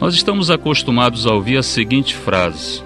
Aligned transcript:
Nós 0.00 0.14
estamos 0.14 0.50
acostumados 0.50 1.26
a 1.26 1.32
ouvir 1.32 1.56
a 1.56 1.62
seguinte 1.62 2.14
frase: 2.14 2.82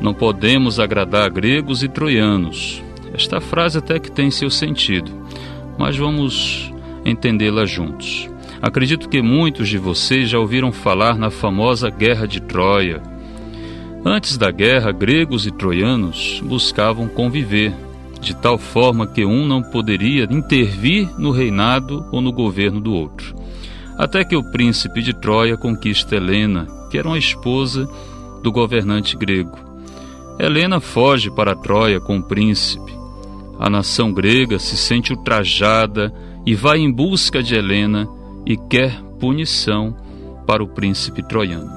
Não 0.00 0.14
podemos 0.14 0.80
agradar 0.80 1.30
gregos 1.30 1.82
e 1.82 1.88
troianos. 1.88 2.82
Esta 3.12 3.40
frase 3.40 3.78
até 3.78 3.98
que 3.98 4.10
tem 4.10 4.30
seu 4.30 4.48
sentido, 4.48 5.10
mas 5.76 5.96
vamos 5.96 6.72
entendê-la 7.04 7.66
juntos. 7.66 8.28
Acredito 8.62 9.08
que 9.08 9.20
muitos 9.20 9.68
de 9.68 9.76
vocês 9.76 10.30
já 10.30 10.38
ouviram 10.38 10.72
falar 10.72 11.16
na 11.16 11.30
famosa 11.30 11.90
Guerra 11.90 12.26
de 12.26 12.40
Troia. 12.40 13.02
Antes 14.04 14.38
da 14.38 14.50
guerra, 14.50 14.92
gregos 14.92 15.46
e 15.46 15.50
troianos 15.50 16.40
buscavam 16.42 17.06
conviver, 17.06 17.74
de 18.18 18.34
tal 18.34 18.56
forma 18.56 19.06
que 19.06 19.26
um 19.26 19.46
não 19.46 19.62
poderia 19.62 20.26
intervir 20.30 21.10
no 21.18 21.30
reinado 21.30 22.06
ou 22.10 22.22
no 22.22 22.32
governo 22.32 22.80
do 22.80 22.94
outro. 22.94 23.39
Até 24.00 24.24
que 24.24 24.34
o 24.34 24.42
príncipe 24.42 25.02
de 25.02 25.12
Troia 25.12 25.58
conquista 25.58 26.16
Helena, 26.16 26.66
que 26.90 26.96
era 26.96 27.06
uma 27.06 27.18
esposa 27.18 27.86
do 28.42 28.50
governante 28.50 29.14
grego. 29.14 29.58
Helena 30.38 30.80
foge 30.80 31.30
para 31.30 31.54
Troia 31.54 32.00
com 32.00 32.16
o 32.16 32.22
príncipe. 32.22 32.98
A 33.58 33.68
nação 33.68 34.10
grega 34.10 34.58
se 34.58 34.74
sente 34.74 35.12
ultrajada 35.12 36.10
e 36.46 36.54
vai 36.54 36.78
em 36.78 36.90
busca 36.90 37.42
de 37.42 37.54
Helena 37.54 38.08
e 38.46 38.56
quer 38.56 39.02
punição 39.20 39.94
para 40.46 40.64
o 40.64 40.68
príncipe 40.68 41.22
troiano. 41.22 41.70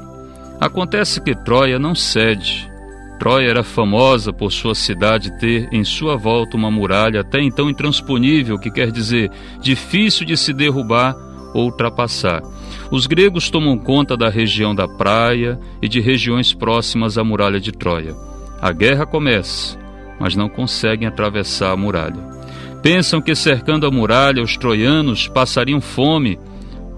Acontece 0.62 1.20
que 1.20 1.36
Troia 1.36 1.78
não 1.78 1.94
cede. 1.94 2.72
Troia 3.20 3.50
era 3.50 3.64
famosa 3.66 4.32
por 4.32 4.50
sua 4.50 4.76
cidade 4.76 5.38
ter 5.42 5.68
em 5.74 5.84
sua 5.84 6.16
volta 6.16 6.56
uma 6.56 6.72
muralha 6.72 7.20
até 7.20 7.42
então 7.42 7.70
intransponível, 7.70 8.58
que 8.58 8.72
quer 8.72 8.92
dizer 8.92 9.30
difícil 9.60 10.26
de 10.26 10.38
se 10.38 10.54
derrubar 10.54 11.33
ultrapassar. 11.54 12.42
Os 12.92 13.08
gregos 13.08 13.50
tomam 13.50 13.78
conta 13.78 14.16
da 14.16 14.30
região 14.30 14.74
da 14.74 14.88
praia 14.88 15.60
e 15.82 15.88
de 15.88 16.00
regiões 16.00 16.54
próximas 16.54 17.18
à 17.18 17.24
muralha 17.24 17.60
de 17.60 17.72
Troia. 17.72 18.16
A 18.62 18.72
guerra 18.72 19.06
começa, 19.06 19.78
mas 20.20 20.36
não 20.36 20.50
conseguem 20.50 21.08
atravessar 21.08 21.72
a 21.72 21.78
muralha. 21.78 22.34
Pensam 22.82 23.22
que 23.22 23.36
cercando 23.36 23.86
a 23.86 23.92
muralha 23.92 24.44
os 24.44 24.58
troianos 24.58 25.28
passariam 25.28 25.80
fome 25.80 26.38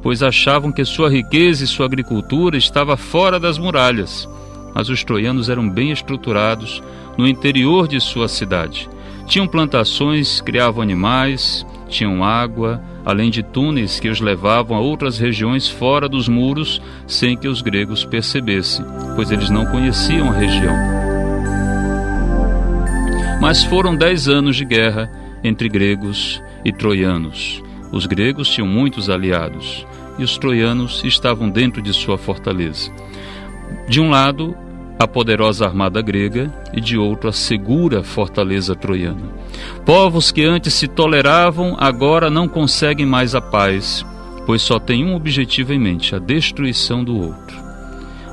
pois 0.06 0.22
achavam 0.22 0.72
que 0.72 0.86
sua 0.86 1.10
riqueza 1.10 1.64
e 1.64 1.68
sua 1.68 1.88
agricultura 1.88 2.56
estava 2.56 2.96
fora 2.96 3.40
das 3.40 3.58
muralhas. 3.58 4.30
Mas 4.72 4.88
os 4.88 5.04
troianos 5.04 5.50
eram 5.50 5.68
bem 5.68 5.90
estruturados 5.90 6.84
no 7.18 7.28
interior 7.28 7.88
de 7.88 8.00
sua 8.00 8.28
cidade. 8.28 8.88
Tinham 9.26 9.48
plantações, 9.48 10.40
criavam 10.42 10.82
animais, 10.82 11.66
tinham 11.88 12.24
água, 12.24 12.82
além 13.04 13.30
de 13.30 13.44
túneis 13.44 14.00
que 14.00 14.10
os 14.10 14.20
levavam 14.20 14.76
a 14.78 14.80
outras 14.80 15.18
regiões 15.18 15.70
fora 15.70 16.08
dos 16.08 16.28
muros 16.28 16.82
sem 17.08 17.38
que 17.38 17.48
os 17.48 17.62
gregos 17.62 18.06
percebessem, 18.06 18.86
pois 19.16 19.32
eles 19.32 19.50
não 19.50 19.66
conheciam 19.66 20.30
a 20.30 20.34
região. 20.34 20.76
Mas 23.42 23.64
foram 23.64 23.96
dez 23.96 24.28
anos 24.28 24.56
de 24.56 24.66
guerra 24.66 25.12
entre 25.44 25.70
gregos 25.70 26.42
e 26.64 26.72
troianos. 26.72 27.62
Os 27.92 28.06
gregos 28.08 28.50
tinham 28.50 28.68
muitos 28.68 29.10
aliados 29.10 29.86
e 30.18 30.24
os 30.24 30.38
troianos 30.38 31.04
estavam 31.04 31.50
dentro 31.50 31.82
de 31.82 31.94
sua 31.94 32.18
fortaleza. 32.18 32.92
De 33.88 34.02
um 34.02 34.10
lado, 34.10 34.56
a 34.98 35.08
poderosa 35.08 35.66
armada 35.66 36.02
grega 36.02 36.52
e 36.74 36.80
de 36.80 36.98
outro 36.98 37.30
a 37.30 37.34
segura 37.34 38.04
fortaleza 38.04 38.76
troiana. 38.76 39.30
Povos 39.86 40.32
que 40.32 40.44
antes 40.44 40.74
se 40.74 40.88
toleravam 40.88 41.76
agora 41.80 42.30
não 42.30 42.48
conseguem 42.48 43.06
mais 43.06 43.36
a 43.36 43.42
paz, 43.42 44.06
pois 44.46 44.62
só 44.62 44.80
têm 44.80 45.06
um 45.06 45.16
objetivo 45.16 45.74
em 45.74 45.80
mente: 45.80 46.16
a 46.16 46.20
destruição 46.20 47.04
do 47.04 47.18
outro. 47.18 47.66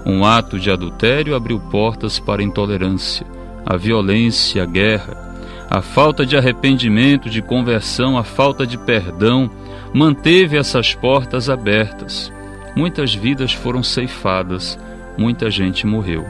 Um 0.04 0.24
ato 0.24 0.58
de 0.58 0.70
adultério 0.70 1.34
abriu 1.34 1.60
portas 1.60 2.18
para 2.18 2.42
a 2.42 2.44
intolerância, 2.44 3.26
a 3.64 3.76
violência, 3.76 4.62
a 4.62 4.66
guerra. 4.66 5.22
A 5.70 5.80
falta 5.80 6.26
de 6.26 6.36
arrependimento, 6.36 7.30
de 7.30 7.40
conversão, 7.40 8.18
a 8.18 8.24
falta 8.24 8.66
de 8.66 8.76
perdão 8.76 9.50
manteve 9.94 10.58
essas 10.58 10.94
portas 10.94 11.48
abertas. 11.48 12.30
Muitas 12.76 13.14
vidas 13.14 13.54
foram 13.54 13.82
ceifadas, 13.82 14.78
muita 15.16 15.50
gente 15.50 15.86
morreu. 15.86 16.26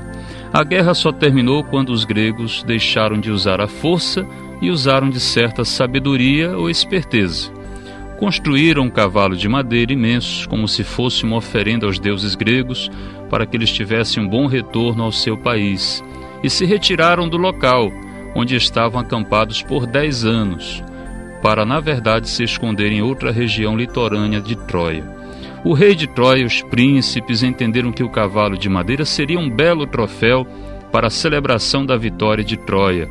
A 0.52 0.62
guerra 0.62 0.94
só 0.94 1.10
terminou 1.10 1.64
quando 1.64 1.90
os 1.90 2.04
gregos 2.04 2.62
deixaram 2.62 3.18
de 3.18 3.30
usar 3.30 3.60
a 3.60 3.66
força 3.66 4.26
e 4.60 4.70
usaram 4.70 5.08
de 5.08 5.18
certa 5.18 5.64
sabedoria 5.64 6.56
ou 6.56 6.68
esperteza. 6.68 7.50
Construíram 8.18 8.84
um 8.84 8.90
cavalo 8.90 9.36
de 9.36 9.48
madeira 9.48 9.92
imenso, 9.92 10.48
como 10.48 10.68
se 10.68 10.84
fosse 10.84 11.24
uma 11.24 11.36
oferenda 11.36 11.86
aos 11.86 11.98
deuses 11.98 12.34
gregos, 12.34 12.90
para 13.28 13.46
que 13.46 13.56
eles 13.56 13.72
tivessem 13.72 14.22
um 14.22 14.28
bom 14.28 14.46
retorno 14.46 15.02
ao 15.02 15.10
seu 15.10 15.36
país, 15.36 16.04
e 16.42 16.50
se 16.50 16.64
retiraram 16.64 17.28
do 17.28 17.36
local, 17.36 17.90
onde 18.34 18.54
estavam 18.54 19.00
acampados 19.00 19.62
por 19.62 19.86
dez 19.86 20.24
anos 20.24 20.84
para 21.42 21.66
na 21.66 21.80
verdade 21.80 22.30
se 22.30 22.44
esconder 22.44 22.92
em 22.92 23.02
outra 23.02 23.32
região 23.32 23.76
litorânea 23.76 24.40
de 24.40 24.54
Troia. 24.54 25.04
O 25.64 25.74
rei 25.74 25.94
de 25.94 26.06
Troia 26.06 26.42
e 26.42 26.44
os 26.44 26.60
príncipes 26.62 27.42
entenderam 27.42 27.92
que 27.92 28.02
o 28.02 28.08
cavalo 28.08 28.58
de 28.58 28.68
madeira 28.68 29.04
seria 29.04 29.38
um 29.38 29.48
belo 29.48 29.86
troféu 29.86 30.46
para 30.90 31.06
a 31.06 31.10
celebração 31.10 31.86
da 31.86 31.96
vitória 31.96 32.42
de 32.42 32.56
Troia 32.56 33.08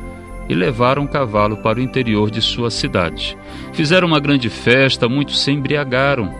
e 0.48 0.54
levaram 0.54 1.04
o 1.04 1.08
cavalo 1.08 1.56
para 1.58 1.78
o 1.78 1.82
interior 1.82 2.30
de 2.30 2.42
sua 2.42 2.70
cidade. 2.70 3.38
Fizeram 3.72 4.06
uma 4.08 4.20
grande 4.20 4.50
festa, 4.50 5.08
muitos 5.08 5.40
se 5.40 5.50
embriagaram. 5.50 6.34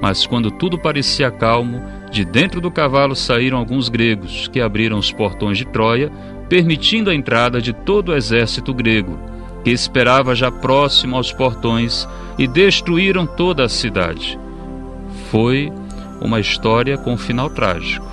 Mas 0.00 0.26
quando 0.26 0.50
tudo 0.50 0.78
parecia 0.78 1.30
calmo, 1.30 1.82
de 2.10 2.24
dentro 2.24 2.60
do 2.60 2.70
cavalo 2.70 3.14
saíram 3.14 3.58
alguns 3.58 3.88
gregos 3.88 4.48
que 4.48 4.60
abriram 4.60 4.98
os 4.98 5.12
portões 5.12 5.58
de 5.58 5.66
Troia, 5.66 6.10
permitindo 6.48 7.10
a 7.10 7.14
entrada 7.14 7.60
de 7.60 7.72
todo 7.72 8.08
o 8.08 8.16
exército 8.16 8.72
grego 8.72 9.18
que 9.62 9.70
esperava 9.70 10.34
já 10.34 10.50
próximo 10.50 11.16
aos 11.16 11.32
portões, 11.32 12.08
e 12.38 12.46
destruíram 12.46 13.26
toda 13.26 13.64
a 13.64 13.68
cidade. 13.68 14.38
Foi 15.32 15.72
uma 16.20 16.40
história 16.40 16.98
com 16.98 17.14
um 17.14 17.16
final 17.16 17.48
trágico, 17.48 18.06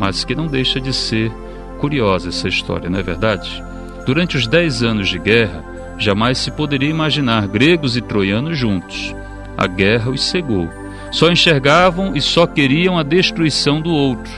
mas 0.00 0.24
que 0.24 0.34
não 0.34 0.46
deixa 0.46 0.80
de 0.80 0.90
ser 0.94 1.30
curiosa 1.78 2.30
essa 2.30 2.48
história, 2.48 2.88
não 2.88 2.98
é 2.98 3.02
verdade? 3.02 3.62
Durante 4.06 4.38
os 4.38 4.46
dez 4.46 4.82
anos 4.82 5.10
de 5.10 5.18
guerra, 5.18 5.62
jamais 5.98 6.38
se 6.38 6.50
poderia 6.50 6.88
imaginar 6.88 7.46
gregos 7.46 7.94
e 7.94 8.00
troianos 8.00 8.56
juntos. 8.56 9.14
A 9.54 9.66
guerra 9.66 10.10
os 10.10 10.22
cegou. 10.22 10.66
Só 11.10 11.30
enxergavam 11.30 12.16
e 12.16 12.22
só 12.22 12.46
queriam 12.46 12.96
a 12.96 13.02
destruição 13.02 13.78
do 13.78 13.90
outro. 13.90 14.32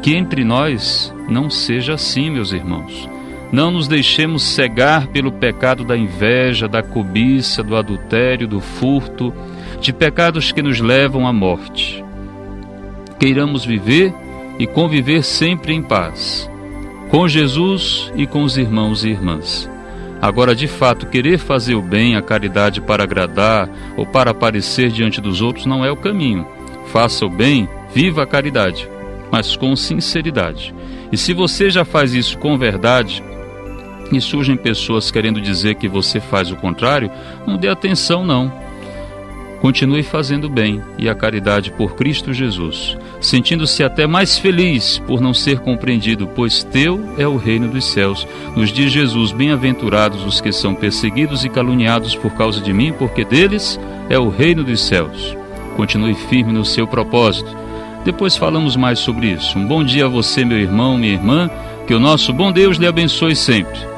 Que 0.00 0.14
entre 0.16 0.42
nós 0.42 1.14
não 1.28 1.50
seja 1.50 1.92
assim, 1.92 2.30
meus 2.30 2.50
irmãos. 2.50 3.06
Não 3.52 3.70
nos 3.70 3.86
deixemos 3.86 4.42
cegar 4.42 5.08
pelo 5.08 5.30
pecado 5.30 5.84
da 5.84 5.98
inveja, 5.98 6.66
da 6.66 6.82
cobiça, 6.82 7.62
do 7.62 7.76
adultério, 7.76 8.48
do 8.48 8.58
furto, 8.58 9.34
de 9.80 9.92
pecados 9.92 10.52
que 10.52 10.62
nos 10.62 10.80
levam 10.80 11.26
à 11.26 11.32
morte. 11.32 12.04
Queiramos 13.18 13.64
viver 13.64 14.14
e 14.58 14.66
conviver 14.66 15.22
sempre 15.22 15.74
em 15.74 15.82
paz, 15.82 16.50
com 17.10 17.28
Jesus 17.28 18.10
e 18.16 18.26
com 18.26 18.42
os 18.42 18.56
irmãos 18.56 19.04
e 19.04 19.10
irmãs. 19.10 19.70
Agora, 20.20 20.54
de 20.54 20.66
fato, 20.66 21.06
querer 21.06 21.38
fazer 21.38 21.74
o 21.74 21.82
bem, 21.82 22.14
a 22.14 22.22
caridade 22.22 22.80
para 22.80 23.04
agradar 23.04 23.68
ou 23.96 24.04
para 24.04 24.32
aparecer 24.32 24.90
diante 24.90 25.20
dos 25.20 25.40
outros 25.40 25.64
não 25.64 25.84
é 25.84 25.90
o 25.90 25.96
caminho. 25.96 26.46
Faça 26.86 27.24
o 27.24 27.30
bem, 27.30 27.68
viva 27.94 28.22
a 28.22 28.26
caridade, 28.26 28.88
mas 29.30 29.56
com 29.56 29.74
sinceridade. 29.74 30.74
E 31.10 31.16
se 31.16 31.32
você 31.32 31.70
já 31.70 31.84
faz 31.84 32.12
isso 32.12 32.36
com 32.38 32.58
verdade, 32.58 33.22
e 34.12 34.20
surgem 34.20 34.56
pessoas 34.56 35.10
querendo 35.10 35.40
dizer 35.40 35.76
que 35.76 35.88
você 35.88 36.20
faz 36.20 36.50
o 36.50 36.56
contrário, 36.56 37.10
não 37.46 37.56
dê 37.56 37.68
atenção 37.68 38.24
não. 38.24 38.52
Continue 39.60 40.02
fazendo 40.02 40.48
bem 40.48 40.80
e 40.98 41.06
a 41.06 41.14
caridade 41.14 41.70
por 41.70 41.94
Cristo 41.94 42.32
Jesus, 42.32 42.96
sentindo-se 43.20 43.84
até 43.84 44.06
mais 44.06 44.38
feliz 44.38 44.98
por 45.06 45.20
não 45.20 45.34
ser 45.34 45.58
compreendido, 45.58 46.26
pois 46.26 46.64
teu 46.64 47.14
é 47.18 47.28
o 47.28 47.36
reino 47.36 47.68
dos 47.68 47.84
céus. 47.84 48.26
Nos 48.56 48.72
diz 48.72 48.90
Jesus: 48.90 49.32
Bem-aventurados 49.32 50.24
os 50.24 50.40
que 50.40 50.50
são 50.50 50.74
perseguidos 50.74 51.44
e 51.44 51.50
caluniados 51.50 52.14
por 52.14 52.32
causa 52.32 52.60
de 52.60 52.72
mim, 52.72 52.90
porque 52.92 53.22
deles 53.22 53.78
é 54.08 54.18
o 54.18 54.30
reino 54.30 54.64
dos 54.64 54.80
céus. 54.80 55.36
Continue 55.76 56.14
firme 56.14 56.52
no 56.52 56.64
seu 56.64 56.86
propósito. 56.86 57.54
Depois 58.04 58.36
falamos 58.36 58.76
mais 58.76 58.98
sobre 58.98 59.26
isso. 59.26 59.58
Um 59.58 59.66
bom 59.66 59.84
dia 59.84 60.06
a 60.06 60.08
você, 60.08 60.42
meu 60.42 60.58
irmão, 60.58 60.96
minha 60.96 61.12
irmã. 61.12 61.50
Que 61.86 61.94
o 61.94 62.00
nosso 62.00 62.32
bom 62.32 62.52
Deus 62.52 62.76
lhe 62.76 62.86
abençoe 62.86 63.34
sempre. 63.34 63.80